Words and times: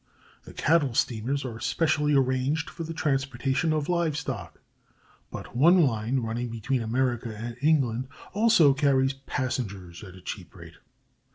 The 0.45 0.53
cattle 0.55 0.95
steamers 0.95 1.45
are 1.45 1.59
specially 1.59 2.15
arranged 2.15 2.71
for 2.71 2.83
the 2.83 2.91
transportation 2.91 3.71
of 3.71 3.87
live 3.87 4.17
stock, 4.17 4.59
but 5.29 5.55
one 5.55 5.85
line, 5.85 6.21
running 6.21 6.49
between 6.49 6.81
America 6.81 7.35
and 7.37 7.55
England, 7.61 8.07
also 8.33 8.73
carries 8.73 9.13
passengers 9.13 10.03
at 10.03 10.15
a 10.15 10.21
cheap 10.21 10.55
rate. 10.55 10.77